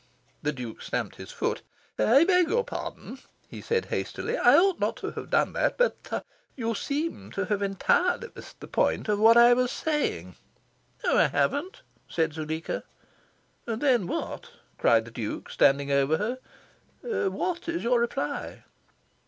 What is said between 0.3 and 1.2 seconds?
The Duke stamped